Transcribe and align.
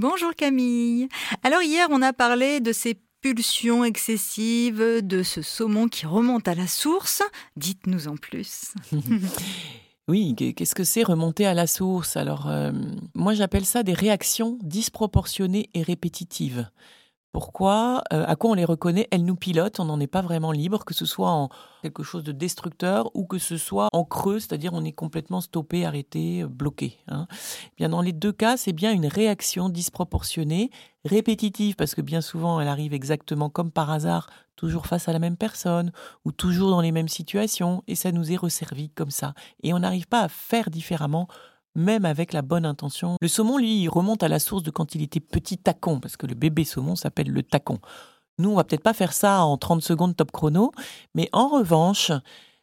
Bonjour 0.00 0.32
Camille. 0.36 1.08
Alors 1.42 1.60
hier, 1.60 1.88
on 1.90 2.02
a 2.02 2.12
parlé 2.12 2.60
de 2.60 2.72
ces 2.72 3.00
pulsions 3.20 3.82
excessives, 3.82 5.00
de 5.02 5.24
ce 5.24 5.42
saumon 5.42 5.88
qui 5.88 6.06
remonte 6.06 6.46
à 6.46 6.54
la 6.54 6.68
source. 6.68 7.20
Dites-nous 7.56 8.06
en 8.06 8.16
plus. 8.16 8.74
Oui, 10.10 10.34
qu'est-ce 10.34 10.74
que 10.74 10.84
c'est 10.84 11.02
remonter 11.02 11.44
à 11.44 11.52
la 11.52 11.66
source? 11.66 12.16
Alors, 12.16 12.48
euh, 12.48 12.72
moi 13.14 13.34
j'appelle 13.34 13.66
ça 13.66 13.82
des 13.82 13.92
réactions 13.92 14.56
disproportionnées 14.62 15.68
et 15.74 15.82
répétitives. 15.82 16.66
Pourquoi 17.32 18.02
euh, 18.12 18.24
À 18.26 18.36
quoi 18.36 18.50
on 18.50 18.54
les 18.54 18.64
reconnaît? 18.64 19.06
Elles 19.10 19.24
nous 19.24 19.36
pilotent, 19.36 19.80
on 19.80 19.84
n'en 19.84 20.00
est 20.00 20.06
pas 20.06 20.22
vraiment 20.22 20.50
libre, 20.50 20.84
que 20.84 20.94
ce 20.94 21.04
soit 21.04 21.30
en 21.30 21.50
quelque 21.82 22.02
chose 22.02 22.24
de 22.24 22.32
destructeur 22.32 23.10
ou 23.14 23.26
que 23.26 23.38
ce 23.38 23.58
soit 23.58 23.88
en 23.92 24.04
creux, 24.04 24.40
c'est-à-dire 24.40 24.72
on 24.72 24.84
est 24.84 24.92
complètement 24.92 25.42
stoppé, 25.42 25.84
arrêté, 25.84 26.42
euh, 26.42 26.48
bloqué. 26.48 26.98
Hein. 27.06 27.26
Eh 27.66 27.74
bien 27.76 27.90
dans 27.90 28.00
les 28.00 28.12
deux 28.12 28.32
cas, 28.32 28.56
c'est 28.56 28.72
bien 28.72 28.92
une 28.92 29.06
réaction 29.06 29.68
disproportionnée, 29.68 30.70
répétitive, 31.04 31.76
parce 31.76 31.94
que 31.94 32.00
bien 32.00 32.22
souvent 32.22 32.60
elle 32.60 32.68
arrive 32.68 32.94
exactement 32.94 33.50
comme 33.50 33.70
par 33.70 33.90
hasard, 33.90 34.30
toujours 34.56 34.86
face 34.86 35.08
à 35.08 35.12
la 35.12 35.18
même 35.18 35.36
personne 35.36 35.92
ou 36.24 36.32
toujours 36.32 36.70
dans 36.70 36.80
les 36.80 36.92
mêmes 36.92 37.08
situations, 37.08 37.82
et 37.86 37.94
ça 37.94 38.10
nous 38.10 38.32
est 38.32 38.36
resservi 38.36 38.88
comme 38.88 39.10
ça. 39.10 39.34
Et 39.62 39.74
on 39.74 39.80
n'arrive 39.80 40.08
pas 40.08 40.22
à 40.22 40.28
faire 40.28 40.70
différemment 40.70 41.28
même 41.78 42.04
avec 42.04 42.32
la 42.32 42.42
bonne 42.42 42.66
intention. 42.66 43.16
Le 43.20 43.28
saumon, 43.28 43.56
lui, 43.56 43.82
il 43.82 43.88
remonte 43.88 44.22
à 44.22 44.28
la 44.28 44.38
source 44.38 44.62
de 44.62 44.70
quand 44.70 44.94
il 44.94 45.02
était 45.02 45.20
petit 45.20 45.56
tacon, 45.56 46.00
parce 46.00 46.16
que 46.16 46.26
le 46.26 46.34
bébé 46.34 46.64
saumon 46.64 46.96
s'appelle 46.96 47.30
le 47.30 47.42
tacon. 47.42 47.78
Nous, 48.38 48.50
on 48.50 48.56
va 48.56 48.64
peut-être 48.64 48.82
pas 48.82 48.92
faire 48.92 49.12
ça 49.12 49.42
en 49.44 49.56
30 49.56 49.82
secondes 49.82 50.16
top 50.16 50.30
chrono, 50.30 50.72
mais 51.14 51.28
en 51.32 51.48
revanche, 51.48 52.12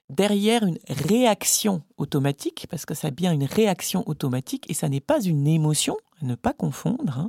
derrière 0.09 0.63
une 0.63 0.77
réaction 0.87 1.81
automatique, 1.97 2.67
parce 2.69 2.85
que 2.85 2.93
ça 2.93 3.07
a 3.07 3.11
bien 3.11 3.31
une 3.31 3.45
réaction 3.45 4.07
automatique 4.07 4.65
et 4.69 4.73
ça 4.73 4.89
n'est 4.89 5.01
pas 5.01 5.21
une 5.21 5.47
émotion, 5.47 5.97
à 6.21 6.25
ne 6.25 6.35
pas 6.35 6.53
confondre, 6.53 7.19
hein, 7.19 7.27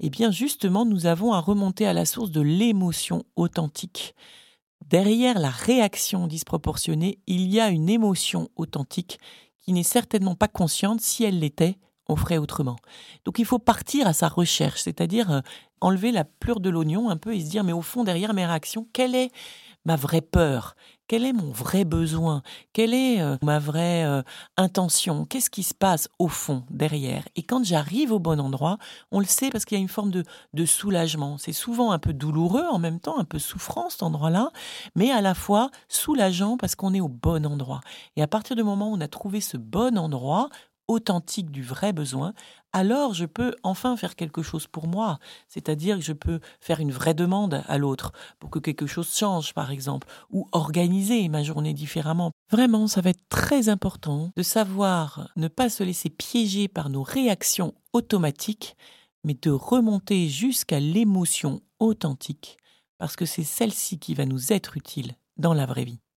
eh 0.00 0.10
bien 0.10 0.30
justement, 0.30 0.84
nous 0.84 1.06
avons 1.06 1.32
à 1.32 1.40
remonter 1.40 1.86
à 1.86 1.92
la 1.92 2.06
source 2.06 2.30
de 2.30 2.40
l'émotion 2.40 3.24
authentique. 3.36 4.14
Derrière 4.86 5.38
la 5.38 5.50
réaction 5.50 6.26
disproportionnée, 6.26 7.18
il 7.26 7.52
y 7.52 7.58
a 7.58 7.70
une 7.70 7.88
émotion 7.88 8.50
authentique 8.56 9.18
qui 9.64 9.72
n'est 9.72 9.82
certainement 9.82 10.34
pas 10.34 10.48
consciente. 10.48 11.00
Si 11.00 11.24
elle 11.24 11.40
l'était, 11.40 11.78
on 12.08 12.16
ferait 12.16 12.38
autrement. 12.38 12.76
Donc 13.24 13.38
il 13.38 13.46
faut 13.46 13.58
partir 13.58 14.06
à 14.06 14.12
sa 14.12 14.28
recherche, 14.28 14.82
c'est-à-dire 14.82 15.30
euh, 15.30 15.40
enlever 15.80 16.12
la 16.12 16.24
pleure 16.24 16.60
de 16.60 16.70
l'oignon 16.70 17.08
un 17.08 17.16
peu 17.16 17.34
et 17.34 17.40
se 17.40 17.50
dire, 17.50 17.64
mais 17.64 17.72
au 17.72 17.82
fond, 17.82 18.04
derrière 18.04 18.34
mes 18.34 18.46
réactions, 18.46 18.86
quelle 18.92 19.14
est 19.14 19.30
ma 19.84 19.96
vraie 19.96 20.20
peur? 20.20 20.74
Quel 21.06 21.26
est 21.26 21.34
mon 21.34 21.50
vrai 21.50 21.84
besoin? 21.84 22.42
Quelle 22.72 22.94
est 22.94 23.20
euh, 23.20 23.36
ma 23.42 23.58
vraie 23.58 24.04
euh, 24.04 24.22
intention? 24.56 25.26
Qu'est-ce 25.26 25.50
qui 25.50 25.62
se 25.62 25.74
passe 25.74 26.08
au 26.18 26.28
fond, 26.28 26.64
derrière? 26.70 27.24
Et 27.36 27.42
quand 27.42 27.62
j'arrive 27.62 28.10
au 28.10 28.18
bon 28.18 28.40
endroit, 28.40 28.78
on 29.12 29.20
le 29.20 29.26
sait 29.26 29.50
parce 29.50 29.66
qu'il 29.66 29.76
y 29.76 29.80
a 29.80 29.82
une 29.82 29.88
forme 29.88 30.10
de, 30.10 30.24
de 30.54 30.64
soulagement. 30.64 31.36
C'est 31.36 31.52
souvent 31.52 31.92
un 31.92 31.98
peu 31.98 32.14
douloureux 32.14 32.64
en 32.70 32.78
même 32.78 33.00
temps, 33.00 33.18
un 33.18 33.24
peu 33.24 33.38
souffrant 33.38 33.90
cet 33.90 34.02
endroit-là, 34.02 34.50
mais 34.96 35.10
à 35.10 35.20
la 35.20 35.34
fois 35.34 35.70
soulageant 35.88 36.56
parce 36.56 36.74
qu'on 36.74 36.94
est 36.94 37.00
au 37.00 37.08
bon 37.08 37.44
endroit. 37.44 37.80
Et 38.16 38.22
à 38.22 38.26
partir 38.26 38.56
du 38.56 38.62
moment 38.62 38.90
où 38.90 38.94
on 38.94 39.00
a 39.00 39.08
trouvé 39.08 39.42
ce 39.42 39.58
bon 39.58 39.98
endroit, 39.98 40.48
authentique 40.88 41.50
du 41.50 41.62
vrai 41.62 41.92
besoin, 41.92 42.34
alors 42.72 43.14
je 43.14 43.24
peux 43.24 43.54
enfin 43.62 43.96
faire 43.96 44.16
quelque 44.16 44.42
chose 44.42 44.66
pour 44.66 44.88
moi. 44.88 45.18
C'est-à-dire 45.48 45.96
que 45.96 46.04
je 46.04 46.12
peux 46.12 46.40
faire 46.60 46.80
une 46.80 46.90
vraie 46.90 47.14
demande 47.14 47.62
à 47.66 47.78
l'autre 47.78 48.12
pour 48.40 48.50
que 48.50 48.58
quelque 48.58 48.86
chose 48.86 49.14
change, 49.14 49.54
par 49.54 49.70
exemple, 49.70 50.08
ou 50.30 50.48
organiser 50.52 51.28
ma 51.28 51.42
journée 51.42 51.72
différemment. 51.72 52.32
Vraiment, 52.50 52.86
ça 52.88 53.00
va 53.00 53.10
être 53.10 53.28
très 53.28 53.68
important 53.68 54.30
de 54.36 54.42
savoir 54.42 55.30
ne 55.36 55.48
pas 55.48 55.68
se 55.68 55.84
laisser 55.84 56.10
piéger 56.10 56.68
par 56.68 56.90
nos 56.90 57.02
réactions 57.02 57.74
automatiques, 57.92 58.76
mais 59.22 59.34
de 59.34 59.50
remonter 59.50 60.28
jusqu'à 60.28 60.80
l'émotion 60.80 61.62
authentique, 61.78 62.58
parce 62.98 63.16
que 63.16 63.26
c'est 63.26 63.44
celle-ci 63.44 63.98
qui 63.98 64.14
va 64.14 64.26
nous 64.26 64.52
être 64.52 64.76
utile 64.76 65.12
dans 65.36 65.54
la 65.54 65.66
vraie 65.66 65.84
vie. 65.84 66.04